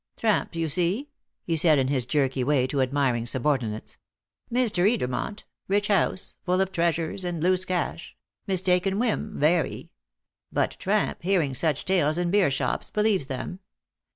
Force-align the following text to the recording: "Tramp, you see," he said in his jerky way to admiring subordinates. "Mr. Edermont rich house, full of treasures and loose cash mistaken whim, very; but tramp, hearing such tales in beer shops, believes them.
"Tramp, 0.17 0.55
you 0.55 0.67
see," 0.67 1.11
he 1.43 1.55
said 1.55 1.77
in 1.77 1.87
his 1.87 2.07
jerky 2.07 2.43
way 2.43 2.65
to 2.65 2.81
admiring 2.81 3.27
subordinates. 3.27 3.99
"Mr. 4.51 4.89
Edermont 4.91 5.43
rich 5.67 5.89
house, 5.89 6.33
full 6.43 6.59
of 6.59 6.71
treasures 6.71 7.23
and 7.23 7.43
loose 7.43 7.65
cash 7.65 8.17
mistaken 8.47 8.97
whim, 8.97 9.37
very; 9.37 9.91
but 10.51 10.71
tramp, 10.79 11.19
hearing 11.21 11.53
such 11.53 11.85
tales 11.85 12.17
in 12.17 12.31
beer 12.31 12.49
shops, 12.49 12.89
believes 12.89 13.27
them. 13.27 13.59